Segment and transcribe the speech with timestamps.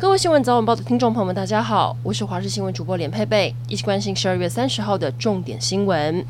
[0.00, 6.24] 各位新闻早晚报的听众朋友们，大家好，我是华视新闻主播连佩佩，一起关心十二月三十号的重点新闻。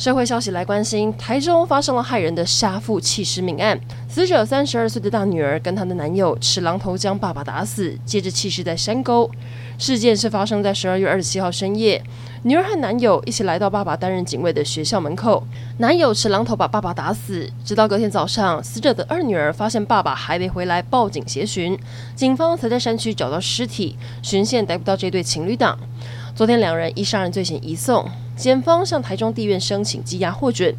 [0.00, 3.78] 社会消息来关心，台中发生了骇人的杀父弃尸命案，
[4.08, 9.30] 死者三十二岁的大女儿跟她的男友持榔头将爸爸打死，接着弃尸在山沟。
[9.76, 12.02] 事件是发生在十二月二十七号深夜，
[12.44, 21.78] 女儿和男友一起来到爸爸担任警卫的学校门口，男友持榔头把爸爸打死，直到隔天早上，死者的二女儿发现爸爸还没回来，报警协寻，
[22.16, 25.78] 警方才在山区找到尸体，循线逮捕到这对情侣档。
[26.34, 28.08] 昨天两人依杀人罪嫌移送。
[28.36, 30.74] 检方向台中地院申请羁押获准，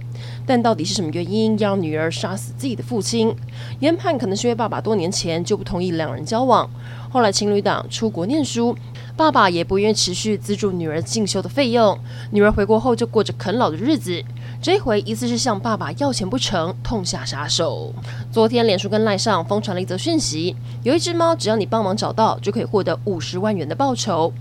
[0.48, 3.36] 但到底是什么原因要让女儿杀死自己的父亲？
[3.82, 6.68] 研判可能是因为爸爸多年前就不同意两人交往，
[7.12, 8.76] 后来情侣档出国念书，
[9.16, 11.96] 爸爸也不愿意持续资助女儿进修的费用，
[12.32, 14.24] 女儿回国后就过着啃老的日子。
[14.60, 17.94] 这回疑似是向爸爸要钱不成，痛下杀手。
[18.32, 24.34] 昨天脸书跟赖上疯传了一则讯息，有一只猫，只要你帮忙找到，就可以获得五十万元的报酬。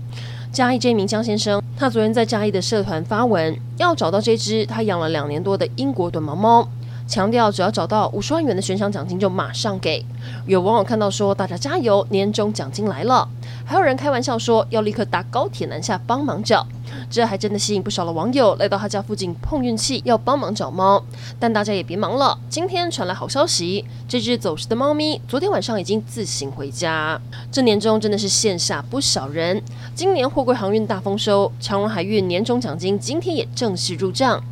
[0.51, 6.67] 嘉义这名江先生，他昨天在嘉义的社团发文，要找到这只他养了两年多的英国短毛猫，
[7.07, 10.05] 强调只要找到五十万元的悬赏奖金就马上给。
[10.45, 13.27] 有网友看到说：“大家加油，年终奖金来了！”
[13.65, 16.67] 还有人开玩笑说要立刻搭高铁南下帮忙找。
[17.09, 21.01] 这还真的吸引不少的网友来到他家附近碰运气，要帮忙找猫。
[21.39, 27.19] 但大家也别忙了，今天传来好消息，这只走失的猫咪昨天晚上已经自行回家。
[27.51, 29.61] 这年终真的是羡煞不少人。
[29.95, 34.43] 今年货柜航运大丰收，长荣海运年终奖金今天也正式入账。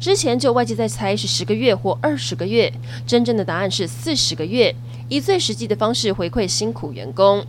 [0.00, 2.72] 之前就外界在猜是十个月或二十个月，
[3.04, 4.74] 真正的答案是四十个月，
[5.08, 7.44] 以最实际的方式回馈辛苦员工。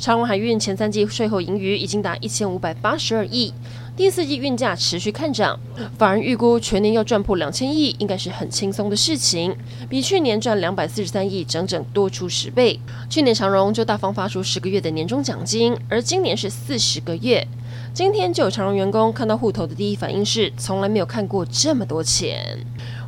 [0.00, 3.52] 长荣海运前三季税后盈余已经达一千五百八十二亿，
[3.94, 5.60] 第四季运价持续看涨，
[5.98, 9.54] 法人预估全年要赚破两千亿，应该是很轻松的事情，
[9.90, 12.80] 比去年赚两百四十三亿整整多出十倍。
[13.10, 17.46] 去年长荣就大方发出十个月的年终奖金，而今年是四十个月。
[17.92, 22.58] 今天就有长荣员工看到户头的第一反应是，从来没有看过这么多钱。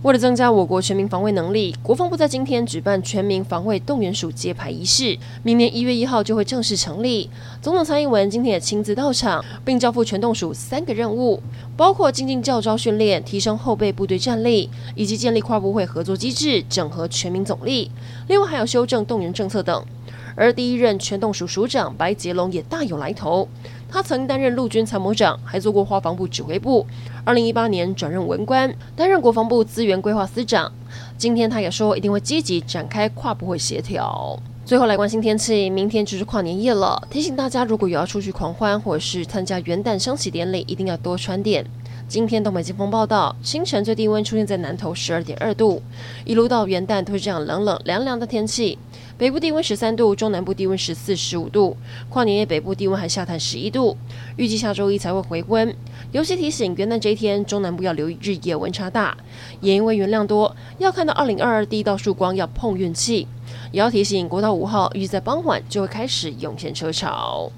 [0.02, 7.30] 为了增加我国全民防卫能力，国防部在今天举办全民防卫动员署揭牌仪式，明年一月一号就会正式成立。
[7.60, 11.40] 总统蔡英文今天也亲自到场，并交付全动署三个任务，
[11.76, 17.92] 包括精进教招训练、提升后备部队战力，以及建立跨部会合作机制、整合全民总力。
[18.26, 19.86] 另外还有修正动员政策等。
[20.34, 23.46] 而第一任全动署署长白杰龙也大有来头，
[23.92, 26.86] 他曾担任陆军参谋长，还做过花防部指挥部。
[27.24, 30.72] 二零一八年转任文官，担任国防部资源规划司长。
[31.18, 34.40] 今天他也说一定会积极展开跨部会协调。
[34.64, 41.62] 最后来关心天气，明天就是跨年夜了，提醒大家如果有要出去狂欢或者是参加元旦升旗典礼，一定要多穿点。
[42.08, 45.82] 今天东北季风报道，清晨最低温出现在南投十二点二度，
[46.24, 48.78] 一路到元旦都是这样冷冷凉凉的天气。
[49.22, 51.76] 北部低温十三度，中南部低温十四、十五度，
[52.08, 53.96] 跨年夜北部低温还下探十一度。
[54.34, 55.72] 预计下周一才会回温。
[56.10, 59.16] 尤其提醒元旦这一天，中南部要留意日夜温差大，
[59.60, 63.28] 也因为云量多，要看到二零二二第一道曙光要碰运气。
[63.70, 67.52] 也要提醒国道五号，预计在傍晚就会开始涌现车潮。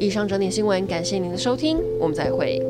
[0.00, 2.60] 以上整点新闻，感谢您的收听，我们再会。